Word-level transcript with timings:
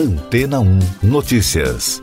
Antena 0.00 0.60
1 0.60 0.78
Notícias. 1.02 2.02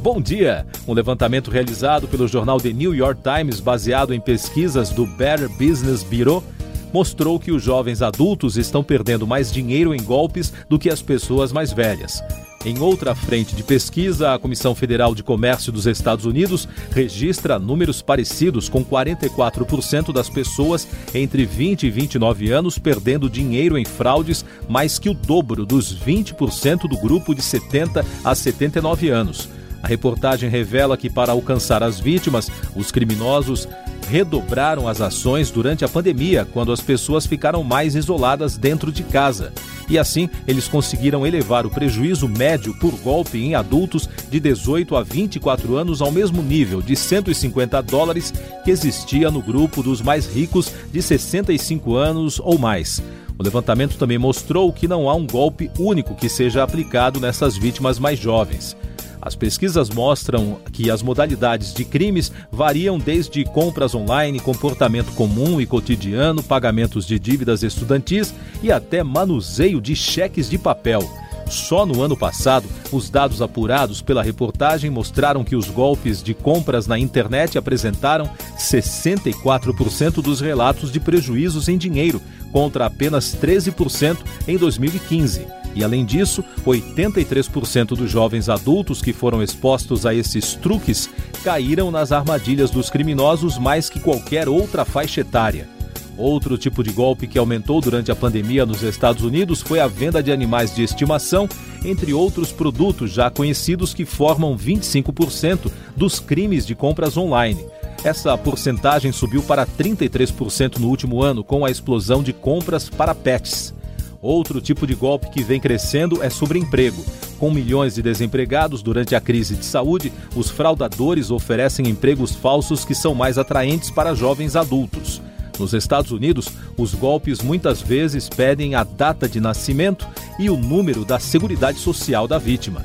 Bom 0.00 0.20
dia! 0.20 0.64
Um 0.86 0.92
levantamento 0.92 1.50
realizado 1.50 2.06
pelo 2.06 2.28
jornal 2.28 2.60
The 2.60 2.72
New 2.72 2.94
York 2.94 3.20
Times, 3.20 3.58
baseado 3.58 4.14
em 4.14 4.20
pesquisas 4.20 4.90
do 4.90 5.04
Better 5.04 5.48
Business 5.48 6.04
Bureau, 6.04 6.44
mostrou 6.92 7.40
que 7.40 7.50
os 7.50 7.64
jovens 7.64 8.00
adultos 8.00 8.56
estão 8.56 8.84
perdendo 8.84 9.26
mais 9.26 9.52
dinheiro 9.52 9.92
em 9.92 10.00
golpes 10.00 10.52
do 10.68 10.78
que 10.78 10.88
as 10.88 11.02
pessoas 11.02 11.50
mais 11.50 11.72
velhas. 11.72 12.22
Em 12.64 12.78
outra 12.78 13.14
frente 13.14 13.54
de 13.54 13.62
pesquisa, 13.62 14.32
a 14.32 14.38
Comissão 14.38 14.74
Federal 14.74 15.14
de 15.14 15.22
Comércio 15.22 15.70
dos 15.70 15.86
Estados 15.86 16.24
Unidos 16.24 16.66
registra 16.92 17.58
números 17.58 18.00
parecidos, 18.00 18.70
com 18.70 18.82
44% 18.82 20.14
das 20.14 20.30
pessoas 20.30 20.88
entre 21.14 21.44
20 21.44 21.82
e 21.86 21.90
29 21.90 22.50
anos 22.50 22.78
perdendo 22.78 23.28
dinheiro 23.28 23.76
em 23.76 23.84
fraudes, 23.84 24.46
mais 24.66 24.98
que 24.98 25.10
o 25.10 25.14
dobro 25.14 25.66
dos 25.66 25.94
20% 25.94 26.88
do 26.88 26.96
grupo 26.96 27.34
de 27.34 27.42
70 27.42 28.02
a 28.24 28.34
79 28.34 29.10
anos. 29.10 29.46
A 29.82 29.86
reportagem 29.86 30.48
revela 30.48 30.96
que, 30.96 31.10
para 31.10 31.32
alcançar 31.32 31.82
as 31.82 32.00
vítimas, 32.00 32.50
os 32.74 32.90
criminosos 32.90 33.68
redobraram 34.08 34.88
as 34.88 35.00
ações 35.00 35.50
durante 35.50 35.84
a 35.84 35.88
pandemia, 35.88 36.46
quando 36.52 36.72
as 36.72 36.80
pessoas 36.80 37.26
ficaram 37.26 37.62
mais 37.62 37.94
isoladas 37.94 38.56
dentro 38.56 38.92
de 38.92 39.02
casa. 39.02 39.52
E 39.88 39.98
assim, 39.98 40.30
eles 40.46 40.66
conseguiram 40.66 41.26
elevar 41.26 41.66
o 41.66 41.70
prejuízo 41.70 42.28
médio 42.28 42.74
por 42.78 42.92
golpe 42.98 43.38
em 43.38 43.54
adultos 43.54 44.08
de 44.30 44.40
18 44.40 44.96
a 44.96 45.02
24 45.02 45.76
anos 45.76 46.00
ao 46.00 46.10
mesmo 46.10 46.42
nível 46.42 46.80
de 46.80 46.96
150 46.96 47.82
dólares 47.82 48.32
que 48.64 48.70
existia 48.70 49.30
no 49.30 49.42
grupo 49.42 49.82
dos 49.82 50.00
mais 50.00 50.26
ricos 50.26 50.72
de 50.90 51.02
65 51.02 51.96
anos 51.96 52.40
ou 52.40 52.58
mais. 52.58 53.02
O 53.38 53.42
levantamento 53.42 53.96
também 53.98 54.16
mostrou 54.16 54.72
que 54.72 54.86
não 54.86 55.08
há 55.08 55.14
um 55.14 55.26
golpe 55.26 55.70
único 55.78 56.14
que 56.14 56.28
seja 56.28 56.62
aplicado 56.62 57.18
nessas 57.20 57.56
vítimas 57.56 57.98
mais 57.98 58.18
jovens. 58.18 58.76
As 59.24 59.34
pesquisas 59.34 59.88
mostram 59.88 60.58
que 60.70 60.90
as 60.90 61.02
modalidades 61.02 61.72
de 61.72 61.82
crimes 61.82 62.30
variam 62.52 62.98
desde 62.98 63.42
compras 63.42 63.94
online, 63.94 64.38
comportamento 64.38 65.14
comum 65.14 65.58
e 65.62 65.64
cotidiano, 65.64 66.42
pagamentos 66.42 67.06
de 67.06 67.18
dívidas 67.18 67.62
estudantis 67.62 68.34
e 68.62 68.70
até 68.70 69.02
manuseio 69.02 69.80
de 69.80 69.96
cheques 69.96 70.50
de 70.50 70.58
papel. 70.58 71.00
Só 71.48 71.84
no 71.84 72.02
ano 72.02 72.16
passado, 72.16 72.68
os 72.90 73.10
dados 73.10 73.42
apurados 73.42 74.00
pela 74.00 74.22
reportagem 74.22 74.90
mostraram 74.90 75.44
que 75.44 75.56
os 75.56 75.68
golpes 75.68 76.22
de 76.22 76.34
compras 76.34 76.86
na 76.86 76.98
internet 76.98 77.58
apresentaram 77.58 78.30
64% 78.58 80.22
dos 80.22 80.40
relatos 80.40 80.90
de 80.90 81.00
prejuízos 81.00 81.68
em 81.68 81.76
dinheiro, 81.76 82.20
contra 82.52 82.86
apenas 82.86 83.36
13% 83.36 84.18
em 84.46 84.56
2015. 84.56 85.46
E 85.74 85.82
além 85.82 86.04
disso, 86.04 86.44
83% 86.64 87.88
dos 87.96 88.10
jovens 88.10 88.48
adultos 88.48 89.02
que 89.02 89.12
foram 89.12 89.42
expostos 89.42 90.06
a 90.06 90.14
esses 90.14 90.54
truques 90.54 91.10
caíram 91.42 91.90
nas 91.90 92.12
armadilhas 92.12 92.70
dos 92.70 92.88
criminosos 92.88 93.58
mais 93.58 93.90
que 93.90 93.98
qualquer 93.98 94.48
outra 94.48 94.84
faixa 94.84 95.20
etária. 95.20 95.73
Outro 96.16 96.56
tipo 96.56 96.82
de 96.82 96.92
golpe 96.92 97.26
que 97.26 97.38
aumentou 97.38 97.80
durante 97.80 98.12
a 98.12 98.16
pandemia 98.16 98.64
nos 98.64 98.82
Estados 98.82 99.24
Unidos 99.24 99.60
foi 99.60 99.80
a 99.80 99.88
venda 99.88 100.22
de 100.22 100.30
animais 100.30 100.74
de 100.74 100.82
estimação, 100.82 101.48
entre 101.84 102.14
outros 102.14 102.52
produtos 102.52 103.12
já 103.12 103.30
conhecidos 103.30 103.92
que 103.92 104.04
formam 104.04 104.56
25% 104.56 105.70
dos 105.96 106.20
crimes 106.20 106.64
de 106.64 106.74
compras 106.74 107.16
online. 107.16 107.64
Essa 108.04 108.36
porcentagem 108.38 109.10
subiu 109.12 109.42
para 109.42 109.66
33% 109.66 110.78
no 110.78 110.88
último 110.88 111.22
ano 111.22 111.42
com 111.42 111.64
a 111.64 111.70
explosão 111.70 112.22
de 112.22 112.32
compras 112.32 112.88
para 112.88 113.14
pets. 113.14 113.74
Outro 114.20 114.60
tipo 114.60 114.86
de 114.86 114.94
golpe 114.94 115.30
que 115.30 115.42
vem 115.42 115.60
crescendo 115.60 116.22
é 116.22 116.30
sobre 116.30 116.58
emprego. 116.58 117.04
Com 117.38 117.50
milhões 117.50 117.94
de 117.96 118.02
desempregados 118.02 118.82
durante 118.82 119.14
a 119.14 119.20
crise 119.20 119.54
de 119.54 119.64
saúde, 119.64 120.12
os 120.34 120.48
fraudadores 120.48 121.30
oferecem 121.30 121.88
empregos 121.88 122.34
falsos 122.34 122.84
que 122.84 122.94
são 122.94 123.14
mais 123.14 123.36
atraentes 123.36 123.90
para 123.90 124.14
jovens 124.14 124.54
adultos. 124.56 125.20
Nos 125.58 125.72
Estados 125.72 126.10
Unidos, 126.10 126.48
os 126.76 126.94
golpes 126.94 127.40
muitas 127.40 127.80
vezes 127.80 128.28
pedem 128.28 128.74
a 128.74 128.82
data 128.82 129.28
de 129.28 129.40
nascimento 129.40 130.06
e 130.38 130.50
o 130.50 130.56
número 130.56 131.04
da 131.04 131.18
Seguridade 131.18 131.78
Social 131.78 132.26
da 132.26 132.38
vítima. 132.38 132.84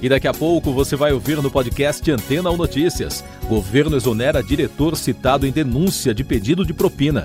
E 0.00 0.08
daqui 0.08 0.28
a 0.28 0.34
pouco 0.34 0.72
você 0.72 0.94
vai 0.94 1.12
ouvir 1.12 1.42
no 1.42 1.50
podcast 1.50 2.08
Antena 2.10 2.50
ou 2.50 2.56
Notícias. 2.56 3.24
Governo 3.48 3.96
exonera 3.96 4.42
diretor 4.42 4.96
citado 4.96 5.46
em 5.46 5.50
denúncia 5.50 6.14
de 6.14 6.22
pedido 6.22 6.64
de 6.64 6.72
propina. 6.72 7.24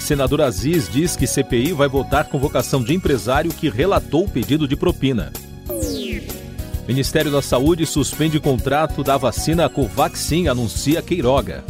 Senador 0.00 0.42
Aziz 0.42 0.88
diz 0.90 1.16
que 1.16 1.26
CPI 1.26 1.72
vai 1.72 1.88
votar 1.88 2.28
convocação 2.28 2.82
de 2.82 2.92
empresário 2.92 3.52
que 3.52 3.70
relatou 3.70 4.28
pedido 4.28 4.66
de 4.66 4.76
propina. 4.76 5.32
Ministério 6.86 7.30
da 7.30 7.40
Saúde 7.40 7.86
suspende 7.86 8.38
contrato 8.38 9.02
da 9.02 9.16
vacina 9.16 9.68
Covaxin, 9.68 10.48
anuncia 10.48 11.00
Queiroga. 11.00 11.64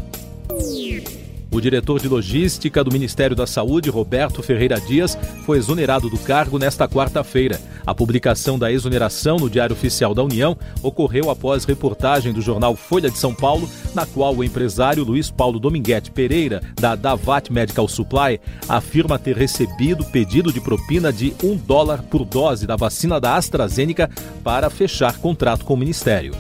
O 1.54 1.60
diretor 1.60 2.00
de 2.00 2.08
logística 2.08 2.82
do 2.82 2.90
Ministério 2.90 3.36
da 3.36 3.46
Saúde, 3.46 3.88
Roberto 3.88 4.42
Ferreira 4.42 4.80
Dias, 4.80 5.16
foi 5.46 5.56
exonerado 5.56 6.10
do 6.10 6.18
cargo 6.18 6.58
nesta 6.58 6.88
quarta-feira. 6.88 7.60
A 7.86 7.94
publicação 7.94 8.58
da 8.58 8.72
exoneração 8.72 9.36
no 9.36 9.48
Diário 9.48 9.72
Oficial 9.72 10.12
da 10.16 10.24
União 10.24 10.58
ocorreu 10.82 11.30
após 11.30 11.64
reportagem 11.64 12.32
do 12.32 12.42
jornal 12.42 12.74
Folha 12.74 13.08
de 13.08 13.18
São 13.18 13.32
Paulo, 13.32 13.70
na 13.94 14.04
qual 14.04 14.34
o 14.34 14.42
empresário 14.42 15.04
Luiz 15.04 15.30
Paulo 15.30 15.60
Dominguete 15.60 16.10
Pereira, 16.10 16.60
da 16.74 16.96
Davat 16.96 17.48
Medical 17.52 17.86
Supply, 17.86 18.40
afirma 18.68 19.16
ter 19.16 19.36
recebido 19.36 20.04
pedido 20.06 20.52
de 20.52 20.60
propina 20.60 21.12
de 21.12 21.36
um 21.40 21.54
dólar 21.56 22.02
por 22.02 22.24
dose 22.24 22.66
da 22.66 22.74
vacina 22.74 23.20
da 23.20 23.36
AstraZeneca 23.36 24.10
para 24.42 24.68
fechar 24.68 25.18
contrato 25.18 25.64
com 25.64 25.74
o 25.74 25.76
Ministério. 25.76 26.34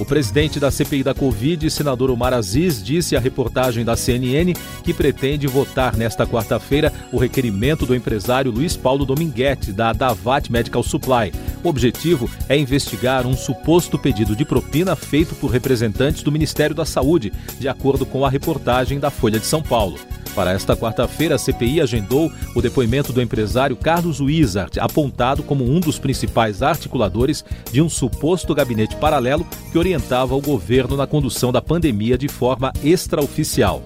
O 0.00 0.04
presidente 0.06 0.58
da 0.58 0.70
CPI 0.70 1.02
da 1.02 1.12
Covid, 1.12 1.70
senador 1.70 2.10
Omar 2.10 2.32
Aziz, 2.32 2.82
disse 2.82 3.16
à 3.16 3.20
reportagem 3.20 3.84
da 3.84 3.94
CNN 3.94 4.54
que 4.82 4.94
pretende 4.94 5.46
votar 5.46 5.94
nesta 5.94 6.26
quarta-feira 6.26 6.90
o 7.12 7.18
requerimento 7.18 7.84
do 7.84 7.94
empresário 7.94 8.50
Luiz 8.50 8.78
Paulo 8.78 9.04
Dominguete, 9.04 9.72
da 9.72 9.92
Davat 9.92 10.50
Medical 10.50 10.82
Supply. 10.82 11.34
O 11.62 11.68
objetivo 11.68 12.30
é 12.48 12.56
investigar 12.56 13.26
um 13.26 13.36
suposto 13.36 13.98
pedido 13.98 14.34
de 14.34 14.42
propina 14.42 14.96
feito 14.96 15.34
por 15.34 15.50
representantes 15.50 16.22
do 16.22 16.32
Ministério 16.32 16.74
da 16.74 16.86
Saúde, 16.86 17.30
de 17.58 17.68
acordo 17.68 18.06
com 18.06 18.24
a 18.24 18.30
reportagem 18.30 18.98
da 18.98 19.10
Folha 19.10 19.38
de 19.38 19.44
São 19.44 19.62
Paulo. 19.62 19.98
Para 20.40 20.52
esta 20.52 20.74
quarta-feira, 20.74 21.34
a 21.34 21.38
CPI 21.38 21.82
agendou 21.82 22.32
o 22.54 22.62
depoimento 22.62 23.12
do 23.12 23.20
empresário 23.20 23.76
Carlos 23.76 24.20
Wizard, 24.20 24.80
apontado 24.80 25.42
como 25.42 25.70
um 25.70 25.78
dos 25.78 25.98
principais 25.98 26.62
articuladores 26.62 27.44
de 27.70 27.82
um 27.82 27.90
suposto 27.90 28.54
gabinete 28.54 28.96
paralelo 28.96 29.46
que 29.70 29.76
orientava 29.76 30.34
o 30.34 30.40
governo 30.40 30.96
na 30.96 31.06
condução 31.06 31.52
da 31.52 31.60
pandemia 31.60 32.16
de 32.16 32.26
forma 32.26 32.72
extraoficial. 32.82 33.82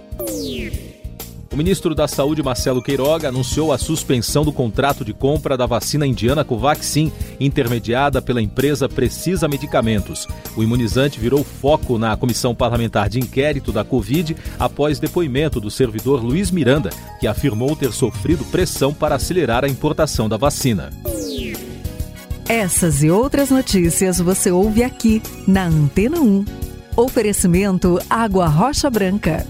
O 1.54 1.56
ministro 1.56 1.94
da 1.94 2.09
Saúde, 2.09 2.42
Marcelo 2.42 2.82
Queiroga, 2.82 3.28
anunciou 3.28 3.72
a 3.72 3.78
suspensão 3.78 4.44
do 4.44 4.53
contrato 4.53 5.04
de 5.04 5.12
compra 5.12 5.56
da 5.56 5.66
vacina 5.66 6.04
indiana 6.04 6.44
Covaxin, 6.44 7.12
intermediada 7.38 8.20
pela 8.20 8.42
empresa 8.42 8.88
Precisa 8.88 9.47
Medicamentos. 9.47 10.26
O 10.56 10.64
imunizante 10.64 11.20
virou 11.20 11.44
foco 11.44 11.97
na 11.97 12.16
comissão 12.16 12.56
parlamentar 12.56 13.09
de 13.09 13.20
inquérito 13.20 13.70
da 13.70 13.84
Covid 13.84 14.37
após 14.59 14.98
depoimento 14.98 15.60
do 15.60 15.70
servidor 15.70 16.25
Luiz 16.25 16.50
Miranda, 16.50 16.91
que 17.20 17.26
afirmou 17.28 17.76
ter 17.76 17.93
sofrido 17.93 18.44
pressão 18.47 18.93
para 18.93 19.14
acelerar 19.14 19.64
a 19.64 19.69
importação 19.69 20.28
da 20.28 20.37
vacina. 20.37 20.91
Essas 22.48 23.04
e 23.04 23.12
outras 23.12 23.50
notícias 23.50 24.19
você 24.19 24.50
ouve 24.50 24.82
aqui 24.82 25.22
na 25.47 25.66
Antena 25.66 26.19
1. 26.19 26.44
Oferecimento 26.97 28.00
Água 28.10 28.48
Rocha 28.48 28.91
Branca. 28.91 29.47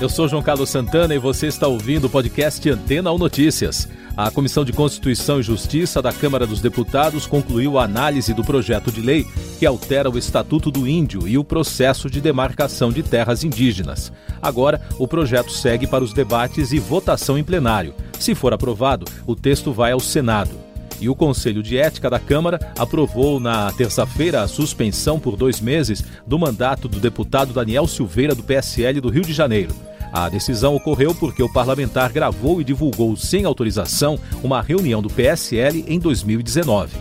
Eu 0.00 0.08
sou 0.08 0.26
João 0.26 0.42
Carlos 0.42 0.70
Santana 0.70 1.14
e 1.14 1.18
você 1.18 1.46
está 1.46 1.68
ouvindo 1.68 2.06
o 2.06 2.10
podcast 2.10 2.66
Antena 2.70 3.10
ou 3.10 3.18
Notícias. 3.18 3.86
A 4.16 4.30
Comissão 4.30 4.64
de 4.64 4.72
Constituição 4.72 5.40
e 5.40 5.42
Justiça 5.42 6.00
da 6.00 6.10
Câmara 6.10 6.46
dos 6.46 6.62
Deputados 6.62 7.26
concluiu 7.26 7.78
a 7.78 7.84
análise 7.84 8.32
do 8.32 8.42
projeto 8.42 8.90
de 8.90 9.02
lei 9.02 9.26
que 9.58 9.66
altera 9.66 10.08
o 10.08 10.16
Estatuto 10.16 10.70
do 10.70 10.88
Índio 10.88 11.28
e 11.28 11.36
o 11.36 11.44
processo 11.44 12.08
de 12.08 12.18
demarcação 12.18 12.90
de 12.90 13.02
terras 13.02 13.44
indígenas. 13.44 14.10
Agora, 14.40 14.80
o 14.98 15.06
projeto 15.06 15.52
segue 15.52 15.86
para 15.86 16.02
os 16.02 16.14
debates 16.14 16.72
e 16.72 16.78
votação 16.78 17.36
em 17.36 17.44
plenário. 17.44 17.94
Se 18.18 18.34
for 18.34 18.54
aprovado, 18.54 19.04
o 19.26 19.36
texto 19.36 19.70
vai 19.70 19.92
ao 19.92 20.00
Senado. 20.00 20.58
E 20.98 21.10
o 21.10 21.14
Conselho 21.14 21.62
de 21.62 21.76
Ética 21.76 22.08
da 22.08 22.18
Câmara 22.18 22.72
aprovou 22.78 23.38
na 23.38 23.70
terça-feira 23.72 24.40
a 24.40 24.48
suspensão 24.48 25.20
por 25.20 25.36
dois 25.36 25.60
meses 25.60 26.02
do 26.26 26.38
mandato 26.38 26.88
do 26.88 26.98
deputado 26.98 27.52
Daniel 27.52 27.86
Silveira, 27.86 28.34
do 28.34 28.42
PSL 28.42 28.98
do 28.98 29.10
Rio 29.10 29.22
de 29.22 29.34
Janeiro. 29.34 29.74
A 30.12 30.28
decisão 30.28 30.74
ocorreu 30.74 31.14
porque 31.14 31.42
o 31.42 31.52
parlamentar 31.52 32.12
gravou 32.12 32.60
e 32.60 32.64
divulgou 32.64 33.16
sem 33.16 33.44
autorização 33.44 34.18
uma 34.42 34.60
reunião 34.60 35.00
do 35.00 35.08
PSL 35.08 35.84
em 35.86 35.98
2019. 35.98 36.96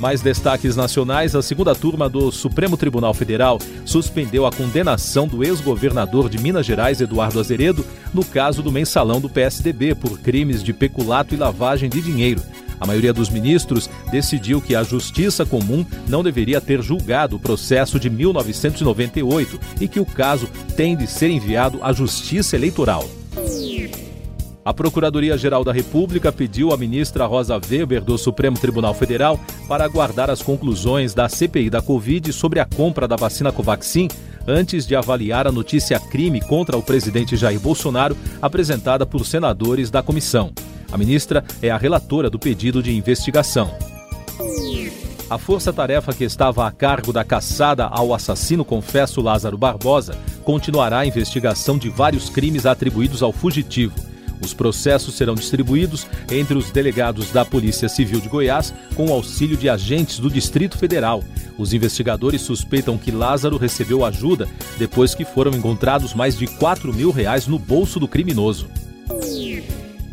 Mais 0.00 0.20
destaques 0.20 0.74
nacionais: 0.74 1.36
a 1.36 1.42
segunda 1.42 1.76
turma 1.76 2.08
do 2.08 2.32
Supremo 2.32 2.76
Tribunal 2.76 3.14
Federal 3.14 3.58
suspendeu 3.84 4.44
a 4.44 4.50
condenação 4.50 5.28
do 5.28 5.44
ex-governador 5.44 6.28
de 6.28 6.38
Minas 6.38 6.66
Gerais, 6.66 7.00
Eduardo 7.00 7.38
Azeredo, 7.38 7.86
no 8.12 8.24
caso 8.24 8.62
do 8.62 8.72
mensalão 8.72 9.20
do 9.20 9.30
PSDB 9.30 9.94
por 9.94 10.18
crimes 10.18 10.60
de 10.60 10.72
peculato 10.72 11.34
e 11.34 11.38
lavagem 11.38 11.88
de 11.88 12.00
dinheiro. 12.00 12.42
A 12.82 12.86
maioria 12.86 13.12
dos 13.12 13.30
ministros 13.30 13.88
decidiu 14.10 14.60
que 14.60 14.74
a 14.74 14.82
Justiça 14.82 15.46
Comum 15.46 15.86
não 16.08 16.20
deveria 16.20 16.60
ter 16.60 16.82
julgado 16.82 17.36
o 17.36 17.38
processo 17.38 17.98
de 18.00 18.10
1998 18.10 19.60
e 19.80 19.86
que 19.86 20.00
o 20.00 20.04
caso 20.04 20.48
tem 20.76 20.96
de 20.96 21.06
ser 21.06 21.30
enviado 21.30 21.78
à 21.80 21.92
Justiça 21.92 22.56
Eleitoral. 22.56 23.08
A 24.64 24.74
Procuradoria-Geral 24.74 25.62
da 25.62 25.72
República 25.72 26.32
pediu 26.32 26.72
à 26.72 26.76
ministra 26.76 27.24
Rosa 27.24 27.54
Weber 27.54 28.02
do 28.02 28.18
Supremo 28.18 28.58
Tribunal 28.58 28.94
Federal 28.94 29.38
para 29.68 29.84
aguardar 29.84 30.28
as 30.28 30.42
conclusões 30.42 31.14
da 31.14 31.28
CPI 31.28 31.70
da 31.70 31.80
Covid 31.80 32.32
sobre 32.32 32.58
a 32.58 32.64
compra 32.64 33.06
da 33.06 33.14
vacina 33.14 33.52
Covaxin 33.52 34.08
antes 34.44 34.88
de 34.88 34.96
avaliar 34.96 35.46
a 35.46 35.52
notícia 35.52 36.00
crime 36.00 36.40
contra 36.40 36.76
o 36.76 36.82
presidente 36.82 37.36
Jair 37.36 37.60
Bolsonaro 37.60 38.16
apresentada 38.40 39.06
por 39.06 39.24
senadores 39.24 39.88
da 39.88 40.02
comissão. 40.02 40.52
A 40.92 40.98
ministra 40.98 41.42
é 41.62 41.70
a 41.70 41.78
relatora 41.78 42.28
do 42.28 42.38
pedido 42.38 42.82
de 42.82 42.94
investigação. 42.94 43.74
A 45.30 45.38
força-tarefa 45.38 46.12
que 46.12 46.24
estava 46.24 46.66
a 46.66 46.70
cargo 46.70 47.10
da 47.10 47.24
caçada 47.24 47.86
ao 47.86 48.12
assassino 48.12 48.62
confesso 48.62 49.22
Lázaro 49.22 49.56
Barbosa 49.56 50.14
continuará 50.44 50.98
a 50.98 51.06
investigação 51.06 51.78
de 51.78 51.88
vários 51.88 52.28
crimes 52.28 52.66
atribuídos 52.66 53.22
ao 53.22 53.32
fugitivo. 53.32 53.94
Os 54.44 54.52
processos 54.52 55.14
serão 55.14 55.34
distribuídos 55.34 56.06
entre 56.30 56.58
os 56.58 56.70
delegados 56.70 57.30
da 57.30 57.42
Polícia 57.42 57.88
Civil 57.88 58.20
de 58.20 58.28
Goiás 58.28 58.74
com 58.94 59.06
o 59.06 59.12
auxílio 59.12 59.56
de 59.56 59.70
agentes 59.70 60.18
do 60.18 60.28
Distrito 60.28 60.76
Federal. 60.76 61.24
Os 61.56 61.72
investigadores 61.72 62.42
suspeitam 62.42 62.98
que 62.98 63.10
Lázaro 63.10 63.56
recebeu 63.56 64.04
ajuda 64.04 64.46
depois 64.78 65.14
que 65.14 65.24
foram 65.24 65.52
encontrados 65.52 66.12
mais 66.12 66.36
de 66.36 66.46
4 66.46 66.92
mil 66.92 67.10
reais 67.10 67.46
no 67.46 67.58
bolso 67.58 67.98
do 67.98 68.06
criminoso. 68.06 68.68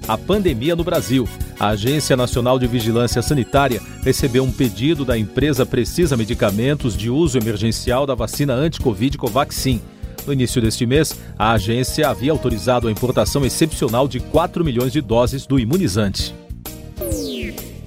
A 0.10 0.18
pandemia 0.18 0.76
no 0.76 0.84
Brasil. 0.84 1.30
A 1.60 1.68
Agência 1.68 2.18
Nacional 2.18 2.58
de 2.58 2.66
Vigilância 2.66 3.22
Sanitária 3.22 3.80
recebeu 4.02 4.44
um 4.44 4.52
pedido 4.52 5.06
da 5.06 5.16
empresa 5.16 5.68
Precisa 5.68 6.18
Medicamentos 6.18 6.98
de 6.98 7.12
uso 7.12 7.38
emergencial 7.38 8.08
da 8.08 8.16
vacina 8.16 8.56
anti-Covid 8.56 9.20
Covaxin. 9.20 9.80
No 10.26 10.34
início 10.34 10.60
deste 10.60 10.84
mês, 10.84 11.16
a 11.38 11.52
agência 11.52 12.10
havia 12.10 12.32
autorizado 12.32 12.88
a 12.88 12.92
importação 12.92 13.46
excepcional 13.46 14.08
de 14.08 14.20
4 14.20 14.66
milhões 14.66 14.92
de 14.92 15.00
doses 15.00 15.46
do 15.46 15.60
imunizante. 15.60 16.34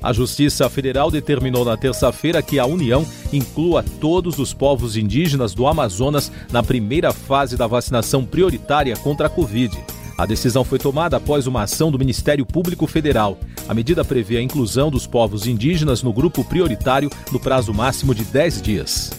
A 0.00 0.12
Justiça 0.12 0.70
Federal 0.70 1.10
determinou 1.10 1.64
na 1.64 1.76
terça-feira 1.76 2.40
que 2.40 2.60
a 2.60 2.66
União 2.66 3.04
inclua 3.32 3.84
todos 4.00 4.38
os 4.38 4.54
povos 4.54 4.96
indígenas 4.96 5.54
do 5.54 5.66
Amazonas 5.66 6.30
na 6.52 6.62
primeira 6.62 7.12
fase 7.12 7.56
da 7.56 7.66
vacinação 7.66 8.24
prioritária 8.24 8.96
contra 8.96 9.26
a 9.26 9.30
Covid. 9.30 9.76
A 10.22 10.26
decisão 10.26 10.62
foi 10.62 10.78
tomada 10.78 11.16
após 11.16 11.48
uma 11.48 11.64
ação 11.64 11.90
do 11.90 11.98
Ministério 11.98 12.46
Público 12.46 12.86
Federal. 12.86 13.36
A 13.69 13.74
medida 13.74 14.04
prevê 14.04 14.36
a 14.36 14.40
inclusão 14.40 14.88
dos 14.88 15.04
povos 15.04 15.48
indígenas 15.48 16.00
no 16.00 16.12
grupo 16.12 16.44
prioritário 16.44 17.10
no 17.32 17.40
prazo 17.40 17.74
máximo 17.74 18.14
de 18.14 18.22
10 18.26 18.62
dias. 18.62 19.10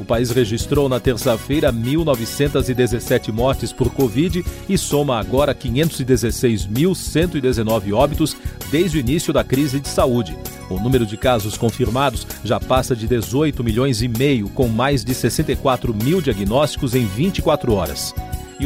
O 0.00 0.04
país 0.04 0.32
registrou 0.32 0.88
na 0.88 0.98
terça-feira 0.98 1.72
1.917 1.72 3.30
mortes 3.30 3.72
por 3.72 3.92
Covid 3.92 4.44
e 4.68 4.76
soma 4.76 5.20
agora 5.20 5.54
516.119 5.54 7.94
óbitos 7.94 8.36
desde 8.72 8.96
o 8.96 9.00
início 9.00 9.32
da 9.32 9.44
crise 9.44 9.78
de 9.78 9.88
saúde. 9.88 10.36
O 10.68 10.80
número 10.80 11.06
de 11.06 11.16
casos 11.16 11.56
confirmados 11.56 12.26
já 12.42 12.58
passa 12.58 12.96
de 12.96 13.06
18 13.06 13.62
milhões 13.62 14.02
e 14.02 14.08
meio, 14.08 14.48
com 14.48 14.66
mais 14.66 15.04
de 15.04 15.14
64 15.14 15.94
mil 15.94 16.20
diagnósticos 16.20 16.96
em 16.96 17.06
24 17.06 17.72
horas 17.72 18.12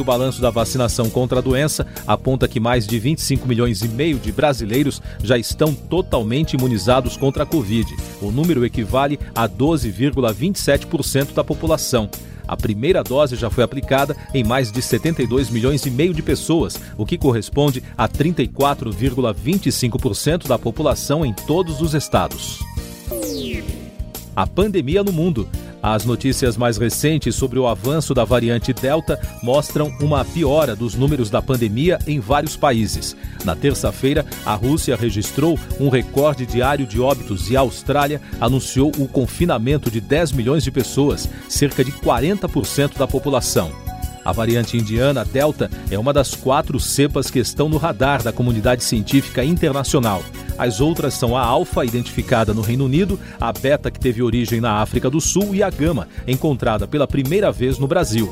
o 0.00 0.05
balanço 0.05 0.41
da 0.41 0.50
vacinação 0.50 1.11
contra 1.11 1.39
a 1.39 1.43
doença 1.43 1.87
aponta 2.06 2.49
que 2.49 2.61
mais 2.61 2.87
de 2.87 2.99
25 2.99 3.47
milhões 3.47 3.83
e 3.83 3.89
meio 3.89 4.19
de 4.19 4.33
brasileiros 4.33 5.00
já 5.23 5.39
estão 5.39 5.75
totalmente 5.75 6.55
imunizados 6.55 7.17
contra 7.17 7.43
a 7.43 7.47
Covid. 7.47 7.95
O 8.21 8.31
número 8.31 8.65
equivale 8.65 9.19
a 9.35 9.49
12,27% 9.49 11.33
da 11.33 11.45
população. 11.45 12.11
A 12.49 12.56
primeira 12.56 13.05
dose 13.05 13.37
já 13.37 13.49
foi 13.50 13.62
aplicada 13.62 14.17
em 14.33 14.43
mais 14.43 14.73
de 14.73 14.81
72 14.81 15.50
milhões 15.50 15.85
e 15.85 15.91
meio 15.91 16.15
de 16.15 16.23
pessoas, 16.23 16.81
o 16.97 17.05
que 17.05 17.19
corresponde 17.19 17.83
a 17.97 18.09
34,25% 18.09 20.49
da 20.49 20.59
população 20.59 21.27
em 21.27 21.35
todos 21.35 21.83
os 21.83 21.93
estados. 21.93 22.61
A 24.35 24.47
pandemia 24.47 25.05
no 25.05 25.12
mundo. 25.12 25.47
As 25.82 26.04
notícias 26.04 26.56
mais 26.56 26.76
recentes 26.76 27.34
sobre 27.34 27.58
o 27.58 27.66
avanço 27.66 28.12
da 28.12 28.25
variante 28.25 28.72
Delta 28.72 29.20
mostram 29.42 29.94
uma 30.00 30.25
piora 30.25 30.75
dos 30.75 30.94
números 30.94 31.30
da 31.30 31.40
pandemia 31.40 31.98
em 32.06 32.19
vários 32.19 32.56
países. 32.56 33.16
Na 33.44 33.54
terça-feira, 33.54 34.26
a 34.44 34.54
Rússia 34.54 34.96
registrou 34.96 35.58
um 35.78 35.88
recorde 35.88 36.44
diário 36.44 36.86
de 36.86 37.00
óbitos 37.00 37.50
e 37.50 37.56
a 37.56 37.60
Austrália 37.60 38.20
anunciou 38.40 38.90
o 38.98 39.06
confinamento 39.06 39.90
de 39.90 40.00
10 40.00 40.32
milhões 40.32 40.64
de 40.64 40.70
pessoas, 40.70 41.28
cerca 41.48 41.84
de 41.84 41.92
40% 41.92 42.98
da 42.98 43.06
população. 43.06 43.88
A 44.28 44.32
variante 44.32 44.76
indiana 44.76 45.25
Delta 45.25 45.70
é 45.90 45.98
uma 45.98 46.12
das 46.12 46.34
quatro 46.34 46.78
cepas 46.78 47.30
que 47.30 47.38
estão 47.38 47.66
no 47.66 47.78
radar 47.78 48.22
da 48.22 48.30
comunidade 48.30 48.84
científica 48.84 49.42
internacional. 49.42 50.22
As 50.58 50.82
outras 50.82 51.14
são 51.14 51.34
a 51.34 51.40
alfa, 51.40 51.82
identificada 51.82 52.52
no 52.52 52.60
Reino 52.60 52.84
Unido, 52.84 53.19
a 53.40 53.50
beta, 53.54 53.90
que 53.90 53.98
teve 53.98 54.22
origem 54.22 54.60
na 54.60 54.82
África 54.82 55.08
do 55.08 55.19
Sul, 55.19 55.54
e 55.54 55.62
a 55.62 55.70
gama, 55.70 56.08
encontrada 56.26 56.86
pela 56.86 57.08
primeira 57.08 57.50
vez 57.50 57.78
no 57.78 57.88
Brasil. 57.88 58.30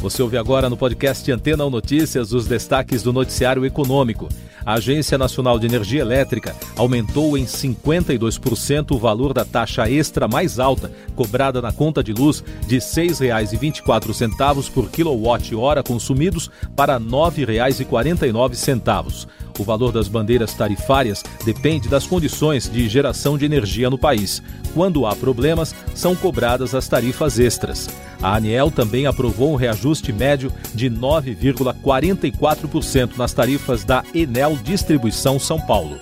Você 0.00 0.22
ouve 0.22 0.38
agora 0.38 0.70
no 0.70 0.78
podcast 0.78 1.30
Antena 1.30 1.66
1 1.66 1.70
Notícias 1.70 2.32
os 2.32 2.46
destaques 2.46 3.02
do 3.02 3.12
noticiário 3.12 3.66
econômico. 3.66 4.30
A 4.64 4.72
Agência 4.74 5.18
Nacional 5.18 5.58
de 5.58 5.66
Energia 5.66 6.00
Elétrica 6.00 6.56
aumentou 6.74 7.36
em 7.36 7.44
52% 7.44 8.92
o 8.92 8.98
valor 8.98 9.34
da 9.34 9.44
taxa 9.44 9.90
extra 9.90 10.26
mais 10.26 10.58
alta 10.58 10.90
cobrada 11.14 11.60
na 11.60 11.70
conta 11.70 12.02
de 12.02 12.14
luz 12.14 12.42
de 12.66 12.76
R$ 12.76 12.80
6,24 12.80 14.70
por 14.70 14.90
quilowatt-hora 14.90 15.82
consumidos 15.82 16.50
para 16.74 16.96
R$ 16.96 17.04
9,49. 17.04 19.26
O 19.58 19.62
valor 19.62 19.92
das 19.92 20.08
bandeiras 20.08 20.54
tarifárias 20.54 21.22
depende 21.44 21.90
das 21.90 22.06
condições 22.06 22.70
de 22.70 22.88
geração 22.88 23.36
de 23.36 23.44
energia 23.44 23.90
no 23.90 23.98
país. 23.98 24.42
Quando 24.72 25.04
há 25.04 25.14
problemas, 25.14 25.74
são 25.94 26.16
cobradas 26.16 26.74
as 26.74 26.88
tarifas 26.88 27.38
extras. 27.38 27.86
A 28.22 28.36
ANEEL 28.36 28.70
também 28.70 29.06
aprovou 29.06 29.52
um 29.52 29.56
reajuste 29.56 30.12
médio 30.12 30.52
de 30.74 30.90
9,44% 30.90 33.16
nas 33.16 33.32
tarifas 33.32 33.82
da 33.84 34.04
Enel 34.14 34.58
Distribuição 34.62 35.40
São 35.40 35.58
Paulo. 35.60 35.98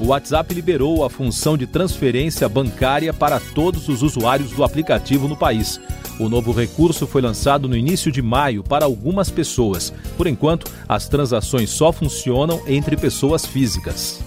O 0.00 0.06
WhatsApp 0.08 0.52
liberou 0.52 1.04
a 1.04 1.10
função 1.10 1.56
de 1.56 1.66
transferência 1.66 2.46
bancária 2.48 3.14
para 3.14 3.40
todos 3.40 3.88
os 3.88 4.02
usuários 4.02 4.50
do 4.50 4.62
aplicativo 4.62 5.26
no 5.26 5.36
país. 5.36 5.80
O 6.18 6.28
novo 6.28 6.52
recurso 6.52 7.06
foi 7.06 7.22
lançado 7.22 7.68
no 7.68 7.76
início 7.76 8.12
de 8.12 8.20
maio 8.20 8.62
para 8.62 8.84
algumas 8.84 9.30
pessoas. 9.30 9.94
Por 10.16 10.26
enquanto, 10.26 10.70
as 10.88 11.08
transações 11.08 11.70
só 11.70 11.92
funcionam 11.92 12.60
entre 12.66 12.96
pessoas 12.96 13.46
físicas. 13.46 14.20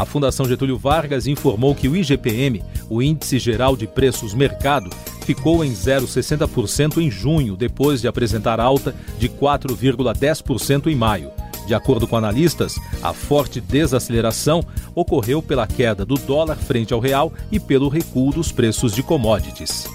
A 0.00 0.06
Fundação 0.06 0.48
Getúlio 0.48 0.78
Vargas 0.78 1.26
informou 1.26 1.74
que 1.74 1.86
o 1.86 1.94
IGPM, 1.94 2.64
o 2.88 3.02
Índice 3.02 3.38
Geral 3.38 3.76
de 3.76 3.86
Preços 3.86 4.32
Mercado, 4.32 4.88
ficou 5.26 5.62
em 5.62 5.72
0,60% 5.74 6.96
em 6.96 7.10
junho, 7.10 7.54
depois 7.54 8.00
de 8.00 8.08
apresentar 8.08 8.58
alta 8.60 8.94
de 9.18 9.28
4,10% 9.28 10.86
em 10.86 10.94
maio. 10.94 11.30
De 11.66 11.74
acordo 11.74 12.08
com 12.08 12.16
analistas, 12.16 12.76
a 13.02 13.12
forte 13.12 13.60
desaceleração 13.60 14.64
ocorreu 14.94 15.42
pela 15.42 15.66
queda 15.66 16.02
do 16.02 16.14
dólar 16.14 16.56
frente 16.56 16.94
ao 16.94 16.98
real 16.98 17.30
e 17.52 17.60
pelo 17.60 17.90
recuo 17.90 18.32
dos 18.32 18.50
preços 18.50 18.94
de 18.94 19.02
commodities. 19.02 19.86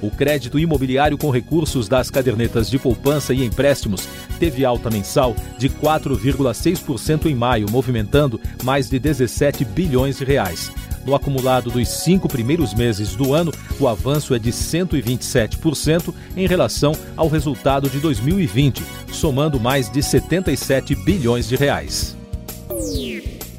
O 0.00 0.10
crédito 0.10 0.58
imobiliário 0.58 1.18
com 1.18 1.30
recursos 1.30 1.88
das 1.88 2.10
cadernetas 2.10 2.70
de 2.70 2.78
poupança 2.78 3.34
e 3.34 3.44
empréstimos 3.44 4.08
teve 4.38 4.64
alta 4.64 4.90
mensal 4.90 5.34
de 5.58 5.68
4,6% 5.68 7.26
em 7.26 7.34
maio, 7.34 7.70
movimentando 7.70 8.40
mais 8.62 8.88
de 8.88 8.98
17 8.98 9.64
bilhões 9.64 10.18
de 10.18 10.24
reais. 10.24 10.70
No 11.04 11.14
acumulado 11.14 11.70
dos 11.70 11.88
cinco 11.88 12.28
primeiros 12.28 12.74
meses 12.74 13.16
do 13.16 13.32
ano, 13.32 13.52
o 13.80 13.88
avanço 13.88 14.34
é 14.34 14.38
de 14.38 14.52
127% 14.52 16.14
em 16.36 16.46
relação 16.46 16.92
ao 17.16 17.28
resultado 17.28 17.88
de 17.88 17.98
2020, 17.98 18.82
somando 19.10 19.58
mais 19.58 19.90
de 19.90 20.02
77 20.02 20.94
bilhões 20.94 21.48
de 21.48 21.56
reais. 21.56 22.17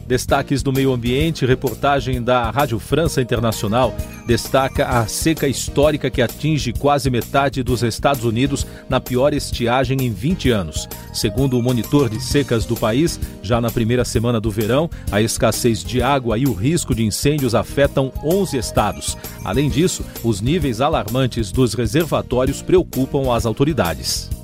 Destaques 0.10 0.64
do 0.64 0.74
meio 0.74 0.92
ambiente, 0.92 1.46
reportagem 1.46 2.20
da 2.20 2.50
Rádio 2.50 2.80
França 2.80 3.22
Internacional 3.22 3.96
destaca 4.26 4.88
a 4.88 5.06
seca 5.06 5.48
histórica 5.48 6.10
que 6.10 6.20
atinge 6.20 6.74
quase 6.74 7.12
metade 7.12 7.62
dos 7.62 7.84
Estados 7.84 8.24
Unidos 8.24 8.66
na 8.90 9.00
pior 9.00 9.36
estiagem 9.36 10.02
em 10.02 10.12
20 10.12 10.50
anos. 10.50 10.90
Segundo 11.14 11.60
o 11.60 11.62
monitor 11.62 12.10
de 12.10 12.20
secas 12.20 12.66
do 12.66 12.76
país, 12.76 13.20
já 13.44 13.62
na 13.62 13.70
primeira 13.70 14.04
semana 14.04 14.40
do 14.40 14.50
verão, 14.50 14.90
a 15.12 15.22
escassez 15.22 15.84
de 15.84 16.02
água 16.02 16.40
e 16.40 16.46
o 16.46 16.54
risco 16.54 16.96
de 16.96 17.06
incêndios 17.06 17.54
afetam 17.54 18.12
11 18.24 18.58
estados. 18.58 19.16
Além 19.46 19.70
disso, 19.70 20.04
os 20.24 20.42
níveis 20.42 20.82
alarmantes 20.82 21.52
dos 21.52 21.76
reservatórios 21.76 22.64
preocupam 22.64 23.32
as 23.32 23.46
autoridades. 23.46 24.39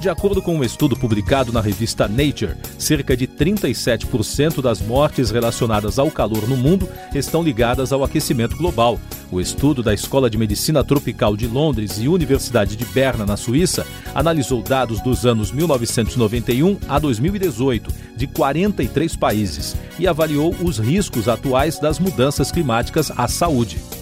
De 0.00 0.10
acordo 0.10 0.42
com 0.42 0.56
um 0.56 0.62
estudo 0.62 0.94
publicado 0.94 1.52
na 1.52 1.60
revista 1.60 2.06
Nature, 2.06 2.54
cerca 2.78 3.16
de 3.16 3.26
37% 3.26 4.60
das 4.60 4.80
mortes 4.80 5.30
relacionadas 5.30 5.98
ao 5.98 6.10
calor 6.10 6.46
no 6.46 6.56
mundo 6.56 6.88
estão 7.14 7.42
ligadas 7.42 7.92
ao 7.92 8.04
aquecimento 8.04 8.56
global. 8.56 9.00
O 9.32 9.40
estudo 9.40 9.82
da 9.82 9.94
Escola 9.94 10.28
de 10.28 10.36
Medicina 10.36 10.84
Tropical 10.84 11.34
de 11.34 11.46
Londres 11.46 11.98
e 11.98 12.08
Universidade 12.08 12.76
de 12.76 12.84
Berna, 12.84 13.24
na 13.24 13.36
Suíça, 13.36 13.86
analisou 14.14 14.62
dados 14.62 15.00
dos 15.00 15.24
anos 15.24 15.50
1991 15.50 16.78
a 16.88 16.98
2018 16.98 17.90
de 18.14 18.26
43 18.26 19.16
países 19.16 19.74
e 19.98 20.06
avaliou 20.06 20.54
os 20.62 20.78
riscos 20.78 21.26
atuais 21.26 21.78
das 21.78 21.98
mudanças 21.98 22.52
climáticas 22.52 23.10
à 23.16 23.26
saúde. 23.26 23.95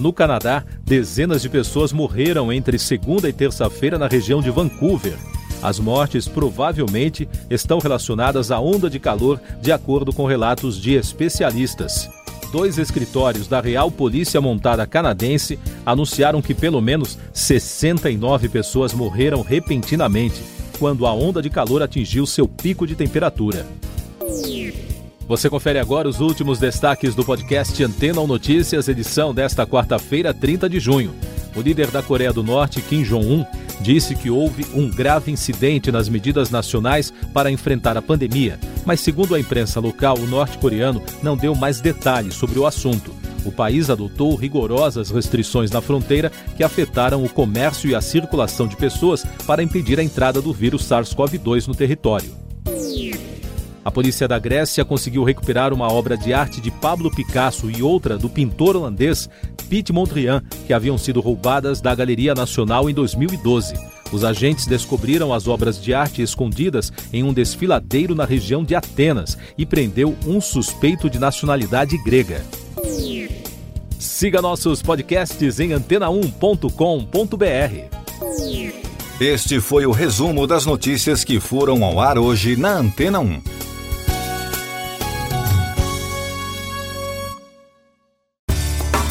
No 0.00 0.14
Canadá, 0.14 0.64
dezenas 0.82 1.42
de 1.42 1.50
pessoas 1.50 1.92
morreram 1.92 2.50
entre 2.50 2.78
segunda 2.78 3.28
e 3.28 3.34
terça-feira 3.34 3.98
na 3.98 4.08
região 4.08 4.40
de 4.40 4.50
Vancouver. 4.50 5.12
As 5.62 5.78
mortes 5.78 6.26
provavelmente 6.26 7.28
estão 7.50 7.78
relacionadas 7.78 8.50
à 8.50 8.58
onda 8.58 8.88
de 8.88 8.98
calor, 8.98 9.38
de 9.60 9.70
acordo 9.70 10.10
com 10.10 10.24
relatos 10.24 10.80
de 10.80 10.94
especialistas. 10.94 12.08
Dois 12.50 12.78
escritórios 12.78 13.46
da 13.46 13.60
Real 13.60 13.90
Polícia 13.90 14.40
Montada 14.40 14.86
Canadense 14.86 15.58
anunciaram 15.84 16.40
que 16.40 16.54
pelo 16.54 16.80
menos 16.80 17.18
69 17.34 18.48
pessoas 18.48 18.94
morreram 18.94 19.42
repentinamente 19.42 20.42
quando 20.78 21.06
a 21.06 21.12
onda 21.12 21.42
de 21.42 21.50
calor 21.50 21.82
atingiu 21.82 22.24
seu 22.24 22.48
pico 22.48 22.86
de 22.86 22.94
temperatura. 22.94 23.66
Você 25.30 25.48
confere 25.48 25.78
agora 25.78 26.08
os 26.08 26.18
últimos 26.18 26.58
destaques 26.58 27.14
do 27.14 27.24
podcast 27.24 27.84
Antena 27.84 28.20
Notícias, 28.26 28.88
edição 28.88 29.32
desta 29.32 29.64
quarta-feira, 29.64 30.34
30 30.34 30.68
de 30.68 30.80
junho. 30.80 31.14
O 31.54 31.60
líder 31.60 31.88
da 31.92 32.02
Coreia 32.02 32.32
do 32.32 32.42
Norte, 32.42 32.82
Kim 32.82 33.04
Jong-un, 33.04 33.46
disse 33.80 34.16
que 34.16 34.28
houve 34.28 34.66
um 34.74 34.90
grave 34.90 35.30
incidente 35.30 35.92
nas 35.92 36.08
medidas 36.08 36.50
nacionais 36.50 37.14
para 37.32 37.48
enfrentar 37.48 37.96
a 37.96 38.02
pandemia, 38.02 38.58
mas, 38.84 38.98
segundo 38.98 39.36
a 39.36 39.38
imprensa 39.38 39.78
local, 39.78 40.18
o 40.18 40.26
norte-coreano 40.26 41.00
não 41.22 41.36
deu 41.36 41.54
mais 41.54 41.80
detalhes 41.80 42.34
sobre 42.34 42.58
o 42.58 42.66
assunto. 42.66 43.14
O 43.44 43.52
país 43.52 43.88
adotou 43.88 44.34
rigorosas 44.34 45.12
restrições 45.12 45.70
na 45.70 45.80
fronteira 45.80 46.32
que 46.56 46.64
afetaram 46.64 47.22
o 47.22 47.28
comércio 47.28 47.88
e 47.88 47.94
a 47.94 48.00
circulação 48.00 48.66
de 48.66 48.74
pessoas 48.74 49.24
para 49.46 49.62
impedir 49.62 50.00
a 50.00 50.02
entrada 50.02 50.42
do 50.42 50.52
vírus 50.52 50.84
SARS-CoV-2 50.88 51.68
no 51.68 51.74
território. 51.76 52.49
A 53.84 53.90
polícia 53.90 54.28
da 54.28 54.38
Grécia 54.38 54.84
conseguiu 54.84 55.24
recuperar 55.24 55.72
uma 55.72 55.90
obra 55.90 56.16
de 56.16 56.34
arte 56.34 56.60
de 56.60 56.70
Pablo 56.70 57.10
Picasso 57.10 57.70
e 57.70 57.82
outra 57.82 58.18
do 58.18 58.28
pintor 58.28 58.76
holandês 58.76 59.28
Piet 59.68 59.92
Mondrian, 59.92 60.42
que 60.66 60.72
haviam 60.72 60.98
sido 60.98 61.20
roubadas 61.20 61.80
da 61.80 61.94
Galeria 61.94 62.34
Nacional 62.34 62.90
em 62.90 62.94
2012. 62.94 63.74
Os 64.12 64.24
agentes 64.24 64.66
descobriram 64.66 65.32
as 65.32 65.46
obras 65.46 65.80
de 65.80 65.94
arte 65.94 66.20
escondidas 66.20 66.92
em 67.12 67.22
um 67.22 67.32
desfiladeiro 67.32 68.14
na 68.14 68.24
região 68.24 68.64
de 68.64 68.74
Atenas 68.74 69.38
e 69.56 69.64
prendeu 69.64 70.16
um 70.26 70.40
suspeito 70.40 71.08
de 71.08 71.18
nacionalidade 71.18 71.96
grega. 72.02 72.44
Siga 73.98 74.42
nossos 74.42 74.82
podcasts 74.82 75.60
em 75.60 75.70
antena1.com.br. 75.70 78.00
Este 79.20 79.60
foi 79.60 79.86
o 79.86 79.92
resumo 79.92 80.46
das 80.46 80.66
notícias 80.66 81.22
que 81.22 81.38
foram 81.38 81.84
ao 81.84 82.00
ar 82.00 82.18
hoje 82.18 82.56
na 82.56 82.72
Antena 82.72 83.20
1. 83.20 83.59